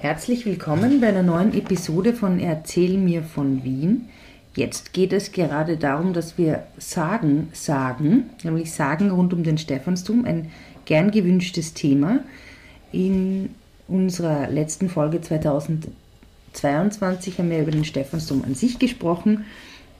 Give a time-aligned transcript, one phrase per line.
[0.00, 4.08] Herzlich willkommen bei einer neuen Episode von Erzähl mir von Wien.
[4.54, 10.24] Jetzt geht es gerade darum, dass wir Sagen sagen, nämlich Sagen rund um den Stephansdom,
[10.24, 10.52] ein
[10.84, 12.20] gern gewünschtes Thema.
[12.92, 13.50] In
[13.88, 19.46] unserer letzten Folge 2022 haben wir über den Stephansdom an sich gesprochen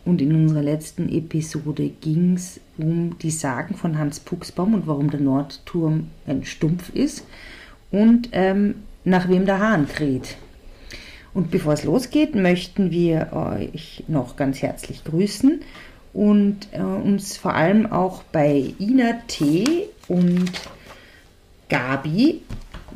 [0.05, 5.11] und in unserer letzten Episode ging es um die Sagen von Hans Puxbaum und warum
[5.11, 7.27] der Nordturm ein Stumpf ist
[7.91, 8.77] und ähm,
[9.09, 10.36] nach wem der Hahn kräht.
[11.34, 15.60] Und bevor es losgeht, möchten wir euch noch ganz herzlich grüßen
[16.12, 19.88] und äh, uns vor allem auch bei Ina T.
[20.09, 20.50] und
[21.69, 22.41] Gabi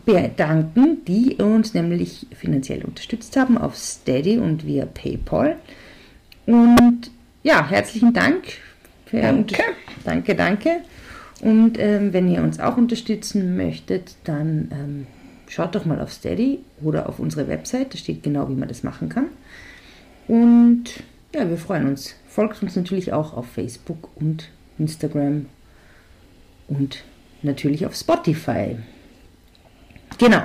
[0.04, 5.56] bedanken, die uns nämlich finanziell unterstützt haben auf Steady und via PayPal.
[6.46, 7.10] Und
[7.42, 8.44] ja, herzlichen Dank.
[9.06, 9.62] Für Danke.
[10.04, 10.70] danke, danke.
[11.42, 15.06] Und ähm, wenn ihr uns auch unterstützen möchtet, dann ähm,
[15.52, 17.92] schaut doch mal auf Steady oder auf unsere Website.
[17.92, 19.26] Da steht genau, wie man das machen kann.
[20.26, 20.84] Und
[21.34, 22.14] ja, wir freuen uns.
[22.26, 25.46] Folgt uns natürlich auch auf Facebook und Instagram
[26.68, 27.04] und
[27.42, 28.76] natürlich auf Spotify.
[30.16, 30.42] Genau.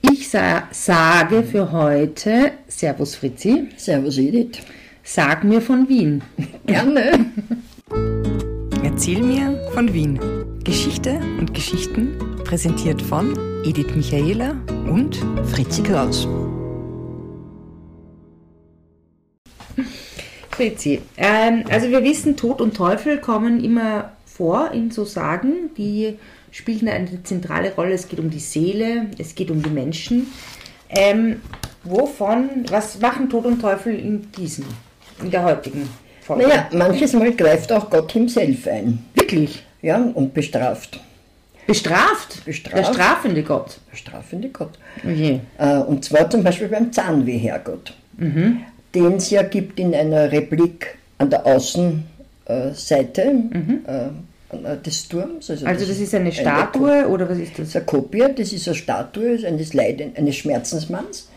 [0.00, 3.68] Ich sa sage für heute Servus Fritzi.
[3.76, 4.58] Servus Edith.
[5.04, 6.22] Sag mir von Wien.
[6.66, 7.26] Gerne.
[8.82, 10.18] Erzähl mir von Wien.
[10.64, 14.56] Geschichte und Geschichten präsentiert von Edith Michaela
[14.90, 16.26] und Fritzi Kraus.
[20.52, 26.16] Fritzi, ähm, also wir wissen, Tod und Teufel kommen immer vor in so Sagen, die
[26.50, 27.92] spielen eine zentrale Rolle.
[27.92, 30.28] Es geht um die Seele, es geht um die Menschen.
[30.88, 31.42] Ähm,
[31.84, 34.64] wovon, was machen Tod und Teufel in diesen,
[35.22, 35.86] in der heutigen
[36.22, 36.48] Folge?
[36.48, 39.04] Naja, manches Mal greift auch Gott himself ein.
[39.12, 39.62] Wirklich?
[39.82, 40.98] Ja, und bestraft.
[41.68, 42.44] Bestraft?
[42.44, 42.76] Bestraft.
[42.76, 43.78] Der strafende Gott.
[43.92, 44.70] Strafende Gott.
[45.06, 45.38] Oh je.
[45.58, 48.60] Äh, Und zwar zum Beispiel beim Zahnweh-Herrgott, Mhm.
[48.94, 52.02] den es ja gibt in einer Replik an der Außenseite
[53.86, 55.48] äh, des Turms.
[55.50, 55.66] Mhm.
[55.66, 57.68] Also das ist eine Statue oder was ist Das das?
[57.68, 61.28] ist eine Kopie, das ist eine Statue eines, Leiden, eines Schmerzensmanns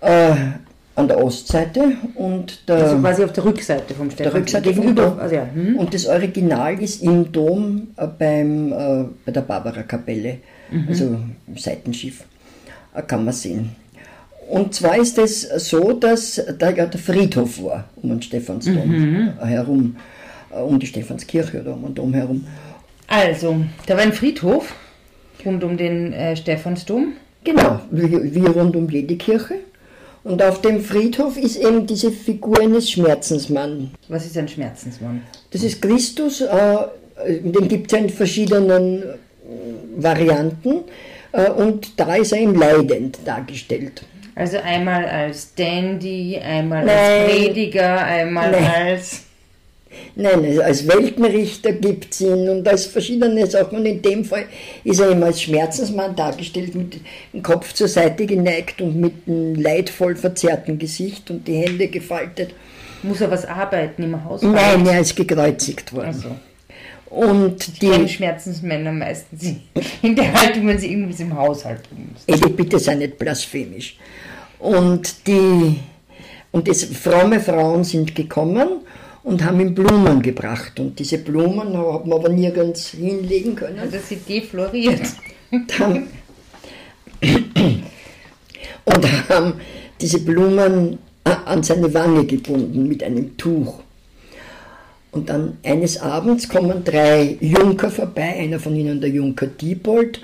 [0.00, 0.34] äh,
[0.94, 4.32] an der Ostseite und der, Also quasi auf der Rückseite vom Stefan.
[4.32, 5.06] Rückseite vom gegenüber.
[5.10, 5.18] Dom.
[5.18, 5.46] Also ja.
[5.52, 5.76] Hm?
[5.76, 10.38] Und das Original ist im Dom äh, beim, äh, bei der Barbara-Kapelle,
[10.88, 11.04] also
[11.46, 12.24] im Seitenschiff,
[12.94, 13.70] äh, kann man sehen.
[14.50, 18.92] Und zwar ist es so, dass da ja der Friedhof war, um den Stephansdom
[19.40, 19.96] äh, herum,
[20.54, 22.46] äh, um die Stephanskirche oder um den Dom herum.
[23.08, 24.74] Also, da war ein Friedhof
[25.44, 27.14] rund um den äh, Stephansdom.
[27.44, 29.54] Genau, wie, wie rund um jede Kirche.
[30.24, 33.90] Und auf dem Friedhof ist eben diese Figur eines Schmerzensmanns.
[34.08, 35.22] Was ist ein Schmerzensmann?
[35.50, 36.76] Das ist Christus, äh,
[37.26, 39.06] den gibt es in verschiedenen äh,
[39.96, 40.84] Varianten
[41.32, 44.02] äh, und da ist er ihm leidend dargestellt.
[44.34, 46.96] Also einmal als Dandy, einmal Nein.
[46.96, 48.64] als Prediger, einmal Nein.
[48.64, 49.24] als.
[50.14, 53.78] Nein, also als Weltenrichter gibt es ihn und als verschiedene Sachen.
[53.78, 54.44] Und in dem Fall
[54.84, 57.00] ist er ihm als Schmerzensmann dargestellt, mit
[57.32, 62.54] dem Kopf zur Seite geneigt und mit einem leidvoll verzerrten Gesicht und die Hände gefaltet.
[63.02, 64.42] Muss er was arbeiten im Haus?
[64.42, 66.06] Nein, er ist gekreuzigt worden.
[66.06, 66.28] Also,
[67.06, 69.54] Und die die, Schmerzensmänner meistens
[70.02, 72.44] in der Haltung, wenn sie irgendwie im Haushalt müssen.
[72.44, 73.96] Edith, bitte sei nicht blasphemisch.
[74.58, 75.80] Und die,
[76.52, 78.82] und das fromme Frauen sind gekommen
[79.24, 80.78] und haben ihm Blumen gebracht.
[80.80, 83.78] Und diese Blumen hat man aber nirgends hinlegen können.
[83.78, 85.02] Also sie defloriert.
[85.78, 86.08] haben,
[88.84, 89.54] und haben
[90.00, 93.80] diese Blumen a- an seine Wange gebunden mit einem Tuch.
[95.12, 100.20] Und dann eines Abends kommen drei Junker vorbei, einer von ihnen der Junker Diebold,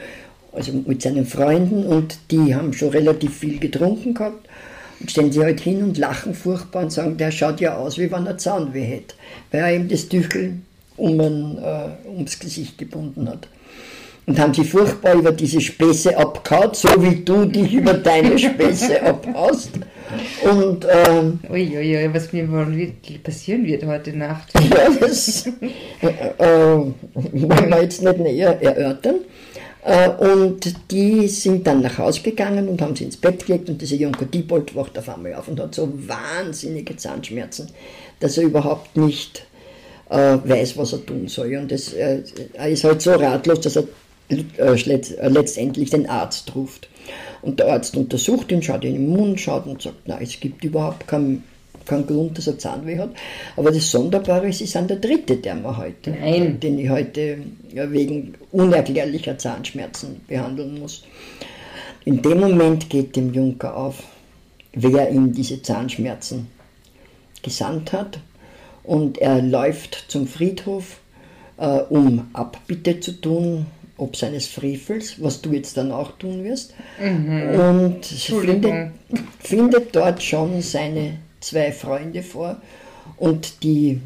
[0.51, 4.48] also mit seinen Freunden, und die haben schon relativ viel getrunken gehabt.
[5.01, 8.11] Und stellen sich halt hin und lachen furchtbar und sagen, der schaut ja aus, wie
[8.11, 9.15] wenn er Zahnweh hätte,
[9.53, 10.55] weil er ihm das Tüchel
[10.97, 13.49] um ein, äh, ums Gesicht gebunden hat
[14.29, 19.03] und haben sie furchtbar über diese Späße abgehauen, so wie du dich über deine Späße
[19.07, 19.71] abhaust.
[20.43, 24.53] Und ähm, Uiuiui, was mir wohl wirklich passieren wird heute Nacht.
[24.55, 26.45] ja, das äh, äh,
[27.15, 29.17] wollen wir jetzt nicht näher erörtern.
[29.89, 33.81] Äh, und die sind dann nach Hause gegangen und haben sie ins Bett gelegt und
[33.81, 37.69] dieser Junker Diebold wacht auf einmal auf und hat so wahnsinnige Zahnschmerzen,
[38.21, 39.47] dass er überhaupt nicht
[40.11, 41.57] äh, weiß, was er tun soll.
[41.57, 43.85] Und das, äh, er ist halt so ratlos, dass er
[44.29, 46.91] letztendlich den Arzt ruft.
[47.41, 50.63] Und der Arzt untersucht ihn, schaut ihn im Mund, schaut und sagt, nein, es gibt
[50.65, 51.45] überhaupt keinen
[51.89, 53.11] keinen Grund, dass er Zahnweh hat.
[53.57, 56.61] Aber das Sonderbare ist, ist an der dritte, der wir heute, Nein.
[56.61, 57.39] den ich heute
[57.73, 61.05] wegen unerklärlicher Zahnschmerzen behandeln muss.
[62.05, 64.03] In dem Moment geht dem Junker auf,
[64.73, 66.47] wer ihm diese Zahnschmerzen
[67.43, 68.21] gesandt hat.
[68.85, 71.01] Und er läuft zum Friedhof,
[71.59, 73.67] äh, um Abbitte zu tun,
[73.99, 76.73] ob seines Frevels, was du jetzt dann auch tun wirst.
[76.99, 78.93] Und findet,
[79.41, 82.61] findet dort schon seine zwei Freunde vor
[83.17, 84.01] und die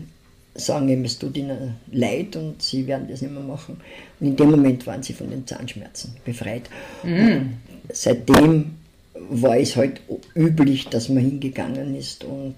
[0.55, 3.81] sagen ihm, es tut ihnen leid und sie werden das nicht mehr machen.
[4.20, 6.69] Und in dem Moment waren sie von den Zahnschmerzen befreit.
[7.02, 7.58] Und
[7.90, 8.76] seitdem
[9.14, 10.00] war es halt
[10.34, 12.56] üblich, dass man hingegangen ist und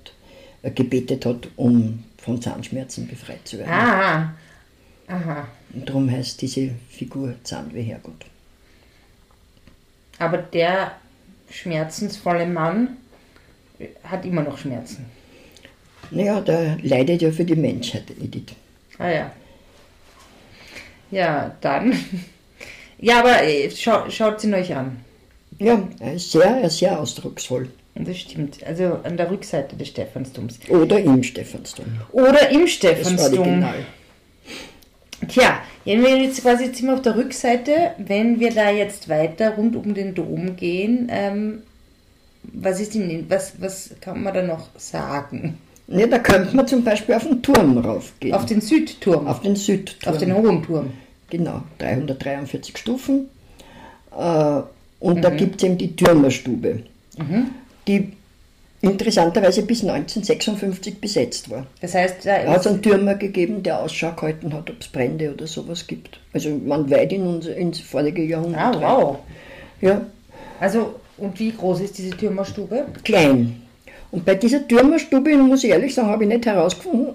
[0.75, 3.71] gebetet hat, um von Zahnschmerzen befreit zu werden.
[3.71, 4.35] Ah,
[5.07, 5.49] aha.
[5.73, 8.25] Und darum heißt diese Figur Zahnweh Herrgott.
[10.19, 10.93] Aber der
[11.51, 12.97] schmerzensvolle Mann
[14.05, 15.07] hat immer noch Schmerzen.
[16.11, 18.53] Naja, der leidet ja für die Menschheit, Edith.
[18.99, 19.33] Ah ja.
[21.11, 21.93] Ja, dann.
[22.97, 25.01] Ja, aber äh, schau, schaut ihn euch an.
[25.59, 27.69] Ja, er ist sehr, ist sehr ausdrucksvoll.
[27.97, 28.65] Das stimmt.
[28.65, 30.59] Also an der Rückseite des Stephansdoms.
[30.69, 31.85] Oder im Stephansdom.
[32.13, 33.39] Oder im Das war Stephansdom.
[33.41, 33.75] original.
[35.29, 39.09] Tja, wenn wir jetzt quasi jetzt sind wir auf der Rückseite, wenn wir da jetzt
[39.09, 41.63] weiter rund um den Dom gehen, ähm,
[42.53, 45.59] was ist denn, was, was kann man da noch sagen?
[45.87, 48.35] Ne, da könnte man zum Beispiel auf den Turm raufgehen.
[48.35, 50.13] Auf den Südturm, auf den Südturm.
[50.13, 50.91] auf den hohen Turm.
[51.31, 53.29] Genau, 343 Stufen.
[54.17, 54.61] Äh,
[55.01, 56.85] und da gibt es eben die Türmerstube,
[57.87, 58.13] die
[58.81, 61.67] interessanterweise bis 1956 besetzt war.
[61.81, 65.33] Das heißt, da hat es einen Türmer gegeben, der Ausschau gehalten hat, ob es Brände
[65.33, 66.19] oder sowas gibt.
[66.33, 68.61] Also man weit in unser, ins vorige Jahrhundert.
[68.61, 68.81] ah, rein.
[68.83, 69.19] wow.
[69.81, 70.01] Ja,
[70.61, 72.87] Also, und wie groß ist diese Türmerstube?
[73.03, 73.63] klein.
[74.11, 77.15] Und bei dieser Türmerstube, muss ich ehrlich sagen, habe ich nicht herausgefunden,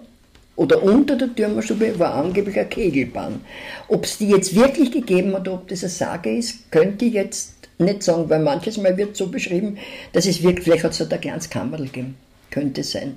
[0.58, 3.40] oder unter der Türmerstube war angeblich eine Kegelbahn.
[3.88, 7.54] Ob es die jetzt wirklich gegeben hat, ob das eine Sage ist, könnte ich jetzt
[7.78, 9.78] nicht sagen, weil manches Mal wird so beschrieben,
[10.12, 12.16] dass es wirklich, vielleicht hat es da ein kleines Kammerl gegeben.
[12.52, 13.16] Könnte sein.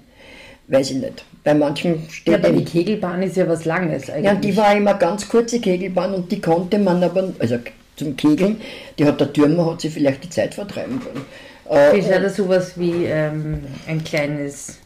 [0.69, 1.25] Weiß ich nicht.
[1.43, 4.25] Bei manchen steht Ja, aber die Kegelbahn ist ja was Langes eigentlich.
[4.25, 7.59] ja, die war immer ganz kurze Kegelbahn und die konnte man aber, also
[7.97, 8.61] zum Kegeln,
[8.99, 11.25] die hat der Türmer, hat sie vielleicht die Zeit vertreiben können.
[11.71, 14.79] Äh, Ist ja sowas wie ähm, ein kleines,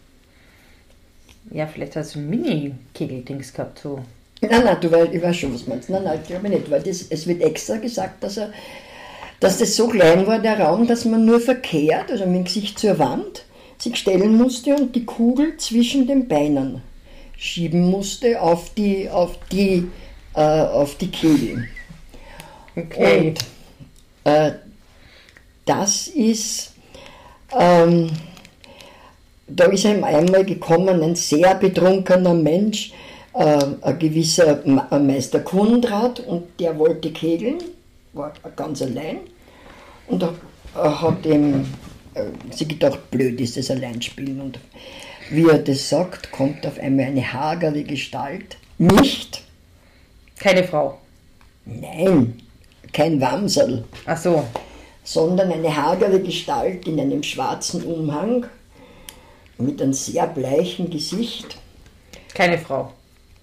[1.51, 4.01] ja, vielleicht hast du ein Mini-Kegeldings gehabt, so.
[4.41, 5.89] Nein, nein, du weißt, ich weiß schon, was du meinst.
[5.89, 8.53] Nein, nein, ich glaube nicht, weil das, es wird extra gesagt, dass, er,
[9.41, 12.79] dass das so klein war, der Raum, dass man nur verkehrt, also mit dem Gesicht
[12.79, 13.45] zur Wand,
[13.79, 16.83] sich stellen musste und die Kugel zwischen den Beinen
[17.37, 19.89] schieben musste auf die, auf die,
[20.35, 21.69] äh, auf die Kegel.
[22.77, 23.29] Okay.
[23.29, 23.39] Und
[24.25, 24.53] äh,
[25.65, 26.75] das ist,
[27.59, 28.11] ähm,
[29.49, 32.93] da ist ihm einmal gekommen ein sehr betrunkener Mensch,
[33.35, 34.63] äh, ein gewisser
[34.99, 37.59] Meister Kundrat, und der wollte kegeln,
[38.13, 39.19] war ganz allein,
[40.09, 40.35] und er
[40.77, 41.67] äh, hat ihm
[42.15, 42.25] äh,
[42.55, 44.41] sich gedacht, blöd ist das Alleinspielen.
[44.41, 44.59] Und
[45.31, 49.43] wie er das sagt, kommt auf einmal eine hagere Gestalt, nicht,
[50.39, 50.99] Keine Frau.
[51.65, 52.43] nein,
[52.97, 54.43] kein Wamsel, Ach so.
[55.05, 58.47] sondern eine hagere Gestalt in einem schwarzen Umhang
[59.59, 61.59] mit einem sehr bleichen Gesicht.
[62.33, 62.95] Keine Frau.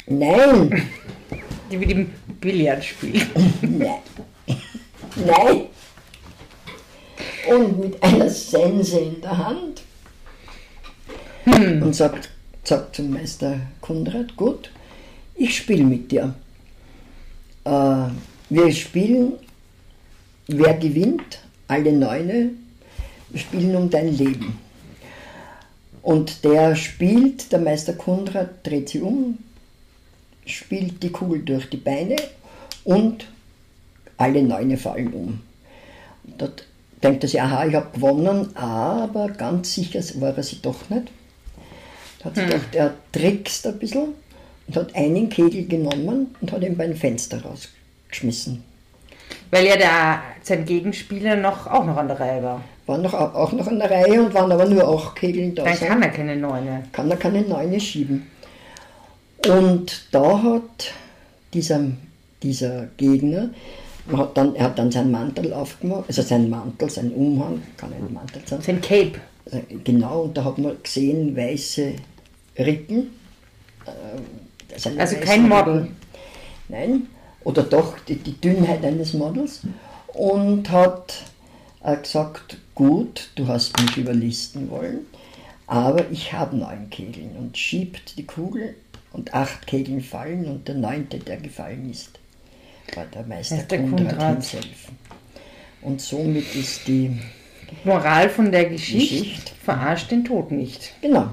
[0.07, 0.89] Nein,
[1.71, 2.09] Die mit dem
[2.41, 3.27] Billard spielt.
[3.61, 3.99] nein,
[5.15, 5.67] nein.
[7.47, 9.83] Und mit einer Sense in der Hand.
[11.45, 12.29] Und sagt,
[12.63, 14.71] sagt zum Meister Konrad, gut,
[15.35, 16.33] ich spiele mit dir.
[17.65, 18.07] Äh,
[18.49, 19.33] wir spielen,
[20.47, 22.51] wer gewinnt, alle Neune,
[23.35, 24.59] spielen um dein Leben.
[26.01, 29.37] Und der spielt, der Meister Konrad dreht sie um,
[30.45, 32.17] spielt die Kugel durch die Beine
[32.83, 33.27] und
[34.17, 35.41] alle Neune fallen um.
[36.25, 36.65] Und dort
[37.01, 41.07] denkt er sich, aha, ich habe gewonnen, aber ganz sicher war er sich doch nicht.
[42.19, 44.09] Da hat sich gedacht, er trickst ein bisschen
[44.67, 48.63] und hat einen Kegel genommen und hat ihn beim Fenster rausgeschmissen.
[49.53, 52.61] Weil ja der, sein Gegenspieler noch, auch noch an der Reihe war.
[52.87, 55.63] War noch, auch noch an der Reihe und waren aber nur acht Kegeln da.
[55.63, 56.83] Dann kann er keine Neune.
[56.91, 58.25] kann er keine Neune schieben.
[59.47, 60.91] Und da hat
[61.53, 61.81] dieser,
[62.41, 63.51] dieser Gegner,
[64.17, 68.11] hat dann, er hat dann seinen Mantel aufgemacht, also seinen Mantel, seinen Umhang, kann ein
[68.11, 69.21] Mantel sein, Sein Cape.
[69.51, 71.93] Äh, genau, und da hat man gesehen weiße
[72.57, 73.11] Rippen.
[73.85, 75.73] äh, Also kein Model.
[75.73, 75.95] Rippen.
[76.69, 77.07] Nein,
[77.43, 79.61] oder doch die, die Dünnheit eines Models.
[80.07, 81.23] Und hat
[81.83, 84.99] äh, gesagt, gut, du hast mich überlisten wollen,
[85.67, 88.75] aber ich habe neun Kegeln und schiebt die Kugel
[89.11, 92.19] und acht Kegeln fallen und der neunte, der gefallen ist,
[92.95, 94.31] war der Meister Kundrat Kundrat.
[94.33, 94.91] himself.
[95.81, 97.19] Und somit ist die
[97.83, 99.51] Moral von der Geschichte, Geschichte.
[99.63, 101.29] verarscht den Tod nicht Genau.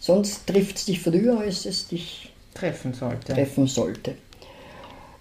[0.00, 3.32] Sonst trifft es dich früher, als es dich treffen sollte.
[3.32, 4.14] treffen sollte.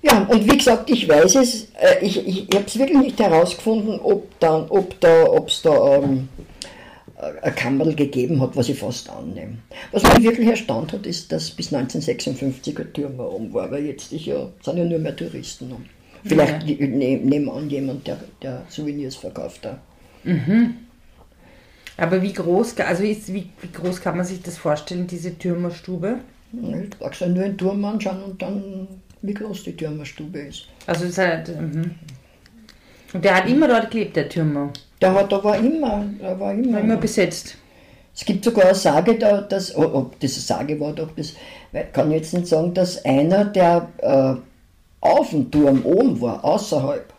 [0.05, 3.19] Ja, und wie gesagt, ich weiß es, äh, ich, ich, ich habe es wirklich nicht
[3.19, 6.29] herausgefunden, ob dann, ob da, ob es da ähm,
[7.41, 9.57] ein Kammerl gegeben hat, was ich fast annehme.
[9.91, 14.12] Was mich wirklich erstaunt hat, ist, dass bis 1956 ein Türmer oben war, weil jetzt
[14.13, 15.85] ist ja, sind ja nur mehr Touristen um.
[16.24, 19.79] Vielleicht ne, nebenan jemand, der, der Souvenirs verkauft da.
[21.97, 26.19] Aber wie groß, also ist, wie, wie groß kann man sich das vorstellen, diese Türmerstube?
[26.51, 28.88] Ich ja nur einen Turm anschauen und dann,
[29.27, 30.67] wie groß die Türmerstube ist.
[30.88, 31.96] Also ist halt, mhm.
[33.13, 34.72] Und der hat immer dort gelebt, der Türmer.
[35.01, 37.58] Der hat aber immer, der war immer, War immer besetzt.
[38.13, 41.34] Es gibt sogar eine Sage, da, dass, oh, oh, diese Sage war doch, das
[41.91, 44.36] kann ich jetzt nicht sagen, dass einer, der äh,
[45.01, 47.13] auf dem Turm oben war, außerhalb,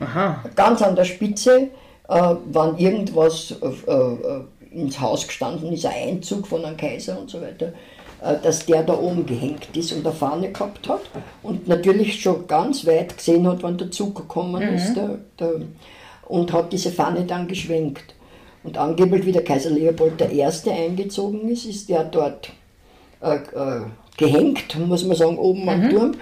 [0.00, 0.44] Aha.
[0.56, 1.68] ganz an der Spitze,
[2.08, 4.40] äh, wenn irgendwas äh, äh,
[4.72, 7.72] ins Haus gestanden ist, ein Einzug von einem Kaiser und so weiter,
[8.20, 11.02] dass der da oben gehängt ist und eine Fahne gehabt hat
[11.42, 15.52] und natürlich schon ganz weit gesehen hat, wann der Zug gekommen ist der, der,
[16.26, 18.14] und hat diese Fahne dann geschwenkt.
[18.64, 20.42] Und angeblich, wie der Kaiser Leopold I.
[20.42, 22.50] eingezogen ist, ist der dort
[23.22, 23.82] äh, äh,
[24.16, 26.14] gehängt, muss man sagen, oben am Turm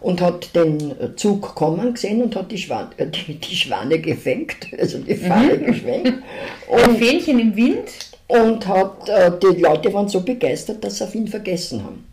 [0.00, 4.68] und hat den Zug kommen gesehen und hat die, Schwan äh, die, die Schwane gefängt,
[4.78, 6.14] also die Fahne geschwenkt.
[6.70, 8.11] Ein Und, Fähnchen im Wind?
[8.32, 12.04] Und hat, äh, die Leute waren so begeistert, dass sie auf ihn vergessen haben.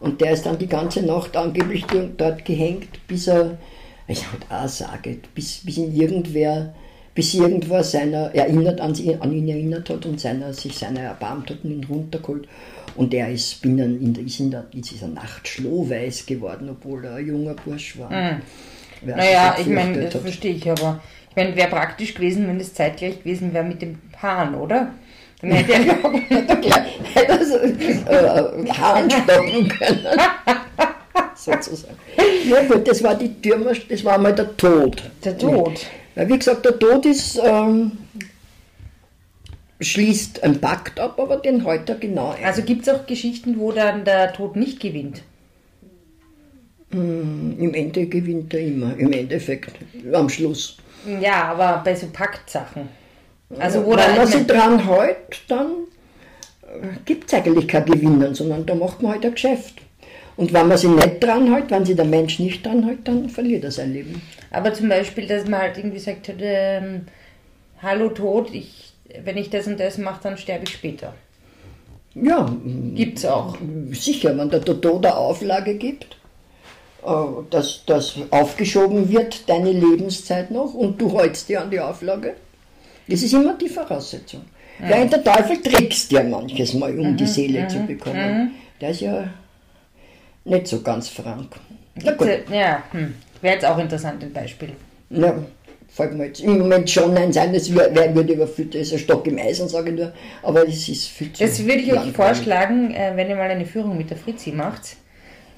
[0.00, 1.84] Und der ist dann die ganze Nacht angeblich
[2.16, 3.58] dort gehängt, bis er,
[4.06, 6.72] ich halt auch sage, bis, bis ihn irgendwer,
[7.14, 11.50] bis irgendwer seiner erinnert, an, sie, an ihn erinnert hat und seiner, sich seiner erbarmt
[11.50, 12.46] hat und ihn runtergeholt.
[12.94, 17.04] Und er ist binnen in, der, ist in, der, in dieser Nacht schlohweiß geworden, obwohl
[17.04, 18.10] er ein junger Bursch war.
[18.10, 21.00] Sich Naja, ich meine, das verstehe ich, aber
[21.30, 24.92] ich meine, wäre praktisch gewesen, wenn es zeitgleich gewesen wäre mit dem Hahn, oder?
[25.40, 30.06] Dann hätte er, er gleich hätte so, äh, Hahn stoppen können.
[31.34, 31.96] Sozusagen.
[32.48, 35.02] Ja gut, das war die Türmer, das war mal der Tod.
[35.24, 35.86] der Tod.
[36.14, 37.92] Weil wie gesagt, der Tod ist, ähm,
[39.80, 42.44] schließt einen Pakt ab, aber den heute genau ein.
[42.44, 45.22] Also gibt es auch Geschichten, wo dann der Tod nicht gewinnt?
[46.90, 49.72] Im Ende gewinnt er immer, im Endeffekt,
[50.12, 50.78] am Schluss.
[51.20, 52.88] Ja, aber bei so Paktsachen.
[53.58, 55.86] Also wo Wenn man sich dran hält, dann
[57.04, 59.74] gibt es eigentlich kein Gewinnen, sondern da macht man halt ein Geschäft.
[60.36, 63.28] Und wenn man sich nicht dran hält, wenn sich der Mensch nicht dran hält, dann
[63.28, 64.22] verliert er sein Leben.
[64.50, 67.06] aber zum Beispiel, dass man halt irgendwie sagt, ähm,
[67.82, 68.92] hallo Tod, ich,
[69.24, 71.14] wenn ich das und das mache, dann sterbe ich später.
[72.14, 72.48] Ja,
[72.94, 73.56] Gibt's auch.
[73.92, 76.16] sicher, wenn der Tod eine Auflage gibt,
[77.04, 77.08] äh,
[77.50, 82.34] dass das aufgeschoben wird, deine Lebenszeit noch, und du hältst dir an die Auflage.
[83.08, 84.42] Das ist immer die Voraussetzung.
[84.80, 88.52] Weil der Teufel trickst ja manches Mal, um die Seele zu bekommen.
[88.80, 89.28] Der ist ja
[90.44, 91.56] nicht so ganz frank.
[92.02, 93.14] Na gut, ja, hm.
[93.42, 94.70] wäre jetzt auch interessant, ein Beispiel.
[95.10, 95.34] na,
[95.88, 98.98] fällt mir jetzt im Moment schon ein sein, das wär- würde überfüllt, das ist ein
[99.00, 100.12] Stock im Eisen, sage ich nur,
[100.44, 103.66] aber es ist viel zu Das würde ich euch vorschlagen, äh, wenn ihr mal eine
[103.66, 104.96] Führung mit der Fritzi macht,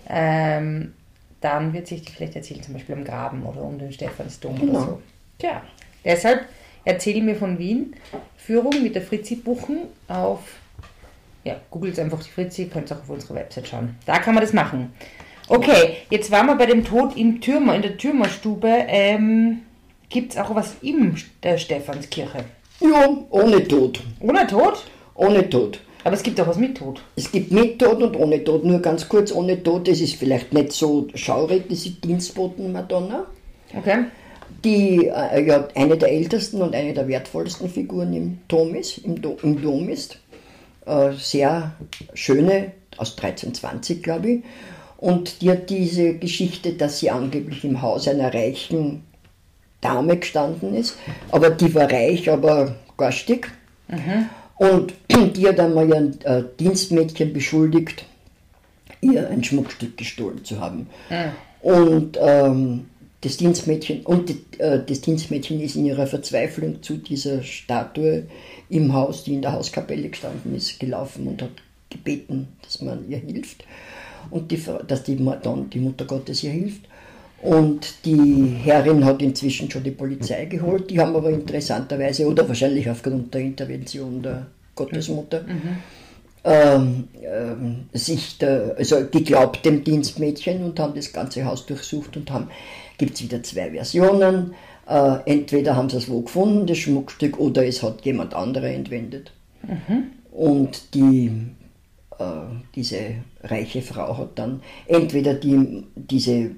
[0.09, 0.95] ähm,
[1.43, 4.65] dann wird sich die vielleicht erzählen, zum Beispiel am Graben oder um den Stephansdom oder
[4.67, 4.81] Genau.
[4.81, 5.03] so.
[5.39, 5.63] Tja,
[6.05, 6.41] deshalb
[6.85, 7.95] erzähle mir von Wien,
[8.37, 10.41] Führung mit der Fritzi buchen auf,
[11.45, 13.97] ja, googelt einfach die Fritzi, könnt ihr auch auf unserer Website schauen.
[14.07, 14.93] Da kann man das machen.
[15.49, 18.69] Okay, jetzt waren wir bei dem Tod im Türmer, in der Türmerstube.
[18.89, 19.63] Ähm,
[20.09, 22.45] Gibt es auch was in der Stephanskirche?
[22.81, 24.01] Ja, ohne Tod.
[24.21, 24.85] Ohne Tod?
[25.15, 25.81] Ohne Tod.
[26.03, 27.03] Aber es gibt auch was mit Tod.
[27.17, 28.65] Es gibt mit Tod und ohne Tod.
[28.65, 33.27] Nur ganz kurz, ohne Tod, das ist vielleicht nicht so schaurig, das ist Dienstboten-Madonna,
[33.77, 34.05] Okay.
[34.65, 38.99] Die äh, ja eine der ältesten und eine der wertvollsten Figuren im Dom ist.
[38.99, 40.19] Im, Do im Dom ist.
[40.87, 41.73] Äh, sehr
[42.15, 44.43] schöne, aus 1320, glaube ich.
[44.99, 49.03] Und die hat diese Geschichte, dass sie angeblich im Haus einer reichen
[49.81, 50.99] Dame gestanden ist,
[51.31, 53.51] aber die war reich, aber garstig.
[54.57, 54.93] Und
[55.37, 58.05] die hat einmal ihr äh, Dienstmädchen beschuldigt,
[59.01, 60.87] ihr ein Schmuckstück gestohlen zu haben.
[61.63, 62.90] Und ähm,
[63.23, 68.25] das Dienstmädchen und äh, das Dienstmädchen ist in ihrer Verzweiflung zu dieser Statue
[68.69, 71.51] im Haus, die in der Hauskapelle gestanden ist, gelaufen und hat
[71.91, 73.65] gebeten, dass man ihr hilft
[74.31, 76.83] und die, dass die, Madonna, die Mutter Gottes ihr hilft.
[77.43, 80.91] Und die Herrin hat inzwischen schon die Polizei geholt.
[80.91, 85.47] Die haben aber interessanterweise, oder wahrscheinlich aufgrund der Intervention der Gottesmutter,
[86.45, 92.31] ähm, ähm, sich der, also geglaubt dem Dienstmädchen und haben das ganze Haus durchsucht und
[92.31, 92.49] haben,
[93.01, 94.55] gibt es wieder zwei Versionen.
[94.87, 99.33] Äh, entweder haben sie es wo gefunden, das Schmuckstück, oder es hat jemand anderer entwendet.
[100.31, 101.31] Und die,
[102.19, 102.25] äh,
[102.75, 106.51] diese reiche Frau hat dann entweder die, diese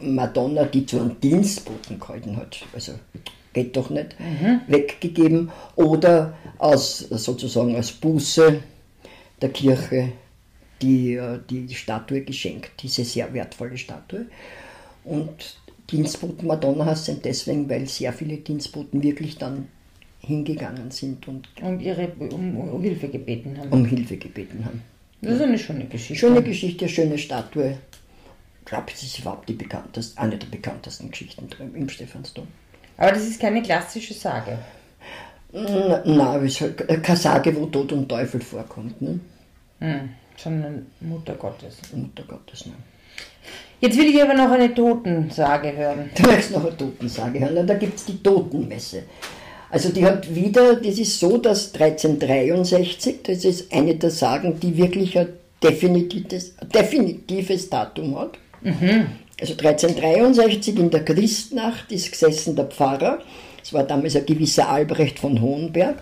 [0.00, 2.92] Madonna, die zu einem Dienstboten gehalten hat, also
[3.52, 4.16] geht doch nicht,
[4.66, 8.60] weggegeben, oder als, sozusagen als Buße
[9.42, 10.12] der Kirche
[10.80, 14.26] die, äh, die Statue geschenkt, diese sehr wertvolle Statue.
[15.04, 15.56] Und
[15.92, 19.68] Dienstboten Madonna heißt es deswegen, weil sehr viele Dienstboten wirklich dann
[20.20, 23.70] hingegangen sind und Um ihre um, um Hilfe gebeten haben.
[23.70, 24.82] um Hilfe gebeten haben.
[25.20, 26.14] Das ist eine schöne Geschichte.
[26.16, 27.78] Schöne Geschichte, schöne Statue.
[28.60, 32.46] Ich glaube, es ist überhaupt die bekannteste, eine der bekanntesten Geschichten im Stephansdom.
[32.96, 34.58] Aber das ist keine klassische Sage.
[35.52, 39.02] Nein, es ist halt keine Sage, wo Tod und Teufel vorkommt.
[39.02, 39.20] Ne?
[39.80, 41.78] Hm, sondern Mutter Gottes.
[41.94, 42.66] Mutter Gottes.
[42.66, 42.72] Ne?
[43.82, 46.08] Jetzt will ich aber noch eine Totensage hören.
[46.16, 47.52] Du möchtest noch eine Totensage hören.
[47.56, 49.02] Na, Da gibt es die Totenmesse.
[49.70, 54.76] Also die hat wieder, das ist so, dass 1363, das ist eine der Sagen, die
[54.76, 55.28] wirklich ein
[55.60, 58.38] definitives, definitives Datum hat.
[59.40, 63.18] Also 1363 in der Christnacht ist gesessen der Pfarrer,
[63.64, 65.96] es war damals ein gewisser Albrecht von Hohenberg,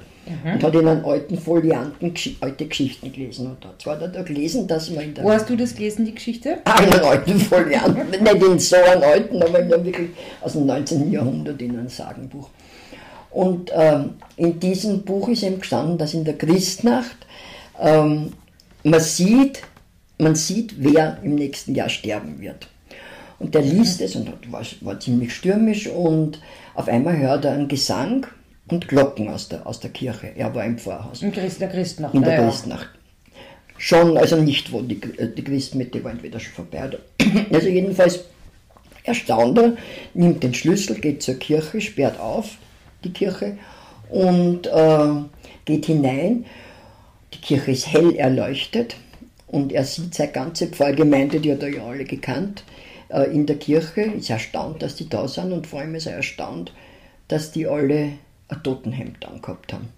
[0.44, 3.46] und hat in einem alten Folianten alte Geschichten gelesen.
[3.46, 6.04] Und dort war er da gelesen, dass man in der Wo hast du das gelesen,
[6.04, 6.58] die Geschichte?
[6.64, 10.10] einen alten Folianten, nicht in so einem alten, aber in einem wirklich
[10.40, 11.10] aus dem 19.
[11.10, 12.48] Jahrhundert in einem Sagenbuch.
[13.30, 17.16] Und ähm, in diesem Buch ist eben gestanden, dass in der Christnacht
[17.80, 18.32] ähm,
[18.84, 19.62] man, sieht,
[20.18, 22.68] man sieht, wer im nächsten Jahr sterben wird.
[23.38, 26.40] Und der liest es und hat- war, war ziemlich stürmisch und
[26.74, 28.26] auf einmal hört er einen Gesang
[28.70, 30.32] und Glocken aus der, aus der Kirche.
[30.36, 32.14] Er war im Pfarrhaus Christ, der Christnacht.
[32.14, 32.48] in der naja.
[32.48, 32.88] Christnacht.
[33.78, 36.88] Schon, also nicht, wo die, die Christmette war entweder schon vorbei.
[36.88, 36.98] Oder,
[37.52, 38.24] also jedenfalls
[39.04, 39.76] erstaunt er,
[40.14, 42.58] nimmt den Schlüssel, geht zur Kirche, sperrt auf
[43.04, 43.56] die Kirche
[44.10, 45.08] und äh,
[45.64, 46.44] geht hinein.
[47.32, 48.96] Die Kirche ist hell erleuchtet
[49.46, 52.64] und er sieht seine ganze Pfarrgemeinde, die hat er ja alle gekannt,
[53.08, 56.16] äh, in der Kirche, ist erstaunt, dass die da sind und vor allem ist er
[56.16, 56.72] erstaunt,
[57.28, 58.12] dass die alle
[58.50, 59.88] ein Totenhemd angehabt haben.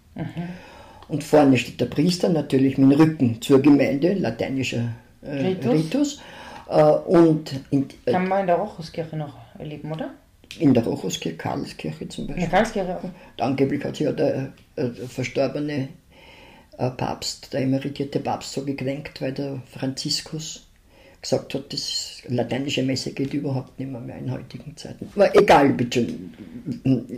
[1.08, 5.72] Und vorne steht der Priester natürlich mit dem Rücken zur Gemeinde, lateinischer äh, Ritus.
[5.72, 6.20] Ritus.
[6.68, 10.10] Äh, und in, äh, Kann man in der Rochuskirche noch erleben, oder?
[10.58, 12.50] in der Rochuskirche, Karlskirche zum In der Beispiel.
[12.50, 13.42] Karlskirche auch.
[13.44, 15.88] Angeblich hat sich ja der, äh, verstorbene
[16.78, 20.66] äh, Papst, der emeritierte Papst, so gekränkt, weil der Franziskus
[21.22, 25.08] gesagt hat, das lateinische Messe geht überhaupt nicht mehr, mehr in heutigen Zeiten.
[25.14, 26.06] Aber egal, bitte,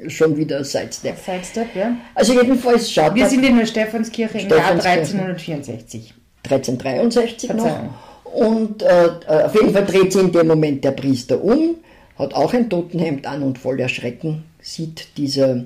[0.08, 1.16] schon wieder Sidestep.
[1.18, 1.96] Sidestep, ja.
[2.14, 5.16] Also jedenfalls schaut Wir sind in der Stephanskirche im Jahr Stephanskirche.
[5.16, 6.14] 1364.
[6.44, 7.66] 1363 noch.
[7.66, 7.94] Verzeihung.
[8.24, 11.76] Und äh, äh, auf jeden Fall dreht sich in dem Moment der Priester um,
[12.18, 15.64] hat auch ein Totenhemd an und voll Erschrecken sieht dieser äh,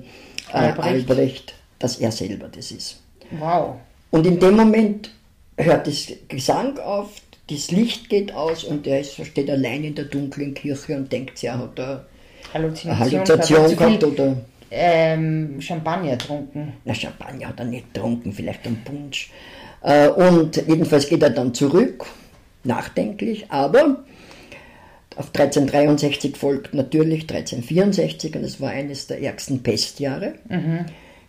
[0.51, 1.09] Albrecht.
[1.09, 1.53] Albrecht.
[1.79, 3.01] dass er selber das ist.
[3.31, 3.75] Wow.
[4.11, 5.11] Und in dem Moment
[5.57, 7.09] hört das Gesang auf,
[7.49, 11.37] das Licht geht aus und er ist, steht allein in der dunklen Kirche und denkt,
[11.37, 12.01] sich, er hat eine
[12.53, 14.35] Halluzination, Halluzination er gehabt oder
[14.71, 16.73] ähm, Champagner getrunken.
[16.85, 19.31] Na, Champagner hat er nicht getrunken, vielleicht einen Punsch.
[19.81, 22.05] Äh, und jedenfalls geht er dann zurück,
[22.63, 24.03] nachdenklich, aber
[25.15, 30.35] auf 1363 folgt natürlich 1364 und es war eines der ärgsten Pestjahre,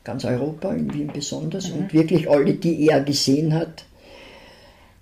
[0.05, 3.85] ganz Europa, in Wien besonders, und wirklich alle, die er gesehen hat,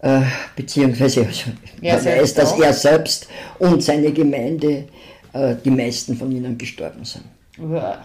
[0.00, 0.20] äh,
[0.56, 1.26] beziehungsweise
[1.82, 2.60] Er weiß, selbst dass auch.
[2.60, 4.84] er selbst und seine Gemeinde,
[5.32, 7.24] äh, die meisten von ihnen gestorben sind.
[7.58, 7.98] Uah.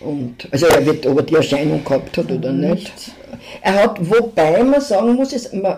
[0.00, 2.84] Und, also er wird, ob er die Erscheinung gehabt hat oder nicht.
[2.84, 3.12] Nicht.
[3.60, 5.76] Er hat, wobei man sagen muss, es, man,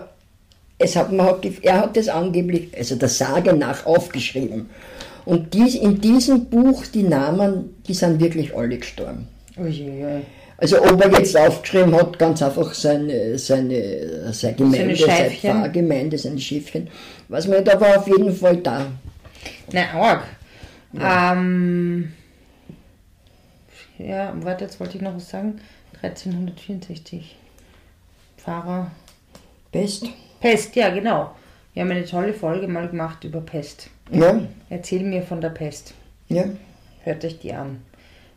[0.77, 4.69] es hat, man hat, er hat das angeblich, also der Sage nach aufgeschrieben.
[5.25, 9.27] Und dies, in diesem Buch, die Namen, die sind wirklich alle gestorben.
[9.57, 10.21] Uiuiui.
[10.57, 15.51] Also ob er jetzt aufgeschrieben hat, ganz einfach seine, seine, seine Gemeinde, seine Schäfchen.
[15.51, 16.89] Pfarrgemeinde, seine Schiffchen,
[17.27, 18.85] weiß man nicht, aber auf jeden Fall da.
[19.71, 20.23] Na, arg.
[20.99, 22.13] Ähm,
[23.97, 25.59] ja, warte, jetzt wollte ich noch was sagen.
[26.01, 27.35] 1364.
[28.37, 28.91] Pfarrer.
[29.71, 30.05] Pest.
[30.39, 31.35] Pest, ja, genau.
[31.73, 33.89] Wir haben eine tolle Folge mal gemacht über Pest.
[34.11, 34.39] Ja,
[34.69, 35.93] Erzähl mir von der Pest.
[36.29, 36.45] ja.
[37.05, 37.81] Hört euch die an.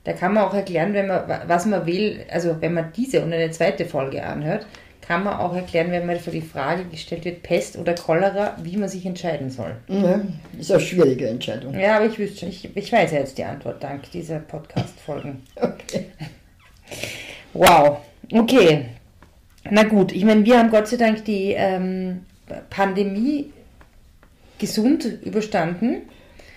[0.07, 3.33] Da kann man auch erklären, wenn man, was man will, also wenn man diese und
[3.33, 4.65] eine zweite Folge anhört,
[5.01, 8.77] kann man auch erklären, wenn man für die Frage gestellt wird, Pest oder Cholera, wie
[8.77, 9.75] man sich entscheiden soll.
[9.89, 10.21] ja.
[10.57, 11.77] Ist eine schwierige Entscheidung.
[11.77, 15.43] Ja, aber ich wüsste schon, ich, ich weiß ja jetzt die Antwort dank dieser Podcast-Folgen.
[15.57, 16.07] Okay.
[17.53, 17.99] Wow,
[18.33, 18.87] okay.
[19.69, 22.21] Na gut, ich meine, wir haben Gott sei Dank die ähm,
[22.71, 23.53] Pandemie
[24.61, 26.03] gesund überstanden.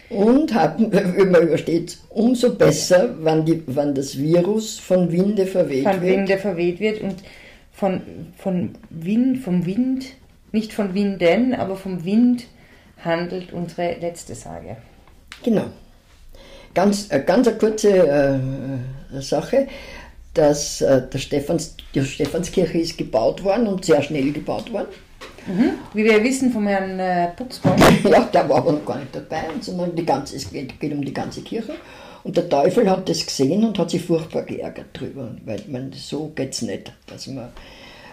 [0.09, 0.89] Und haben,
[1.31, 6.17] man übersteht umso besser, wann, die, wann das Virus von Winde verweht von wird.
[6.17, 7.15] Winde verweht wird und
[7.71, 8.01] von,
[8.37, 10.05] von Wind, vom Wind,
[10.51, 12.47] nicht von Winden, aber vom Wind
[13.03, 14.77] handelt unsere letzte Sage.
[15.43, 15.65] Genau.
[16.73, 18.39] Ganz, äh, ganz eine kurze
[19.11, 19.67] äh, Sache.
[20.33, 24.89] Dass, äh, der Stephans, die Stephanskirche ist gebaut worden und sehr schnell gebaut worden.
[25.93, 27.75] Wie wir wissen vom Herrn äh, Putzbaum.
[28.09, 31.03] Ja, der war aber noch gar nicht dabei, sondern die ganze, es geht, geht um
[31.03, 31.73] die ganze Kirche.
[32.23, 36.31] Und der Teufel hat das gesehen und hat sich furchtbar geärgert drüber, weil man, so
[36.35, 37.49] geht es nicht, dass man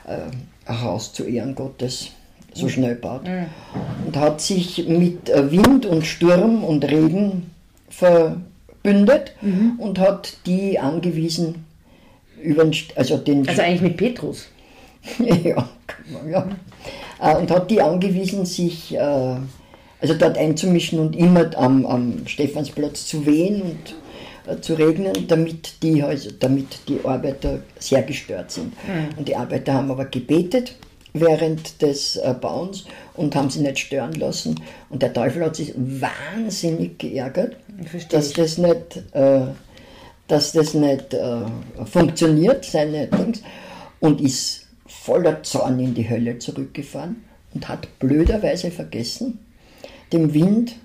[0.07, 0.19] äh,
[0.65, 2.11] ein Haus zu Ehren Gottes
[2.55, 3.23] so schnell baut.
[4.07, 7.51] Und hat sich mit äh, Wind und Sturm und Regen
[7.89, 9.35] verbündet
[9.79, 11.67] und hat die angewiesen,
[12.43, 14.49] über den, also den Also eigentlich mit Petrus.
[15.19, 15.69] ja,
[16.29, 16.49] ja.
[17.21, 19.37] Äh, Und hat die angewiesen, sich äh,
[20.01, 23.95] also dort einzumischen und immer am, am Stephansplatz zu wehen und
[24.47, 28.75] äh, zu regnen, damit die, also, damit die Arbeiter sehr gestört sind.
[29.17, 30.77] Und die Arbeiter haben aber gebetet
[31.19, 34.61] während des Bauens und haben sie nicht stören lassen.
[34.91, 37.57] Und der Teufel hat sich wahnsinnig geärgert,
[38.11, 39.41] dass das nicht, äh,
[40.29, 41.39] dass das nicht äh,
[41.87, 43.43] funktioniert, seine Dings,
[44.01, 44.66] und ist
[45.07, 47.17] voller Zorn in die Hölle zurückgefahren
[47.55, 49.39] und hat blöderweise vergessen,
[50.13, 50.77] den Wind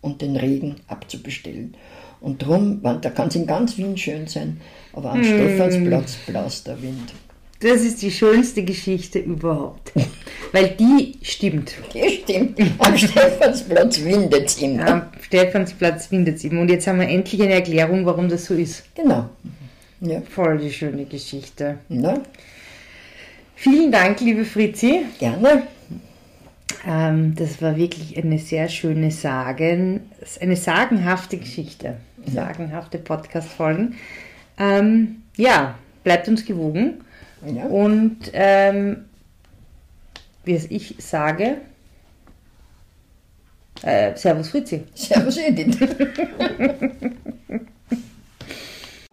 [0.00, 1.74] und den Regen abzubestellen.
[2.20, 4.60] Und drum, man- da kann es in ganz Wien schön sein,
[4.92, 7.12] aber am Stephansplatz blast der Wind.
[7.60, 9.92] Das ist die schönste Geschichte überhaupt.
[10.52, 11.74] Weil die stimmt.
[11.94, 12.58] Ja, stimmt.
[12.78, 14.86] Am Stephansplatz windet es immer.
[14.86, 16.60] Am Stephansplatz windet es immer.
[16.60, 18.82] Und jetzt haben wir endlich eine Erklärung, warum das so ist.
[18.96, 19.30] Genau.
[20.00, 21.78] Ja, Voll die schöne Geschichte.
[21.88, 22.20] na,
[23.54, 25.06] Vielen Dank, liebe Fritzi.
[25.18, 25.62] gerne.
[26.86, 30.10] Ähm, das war wirklich eine sehr schöne Sagen,
[30.40, 31.96] eine sagenhafte Geschichte.
[32.26, 33.96] Sagenhafte Podcast-Folgen.
[34.58, 37.04] Ähm, ja, bleibt uns gewogen.
[37.44, 37.64] Ja.
[37.64, 39.04] Und ähm,
[40.44, 41.58] wie es ich sage,
[43.82, 44.84] äh, Servus Fritzi.
[44.94, 45.78] Servus Edith.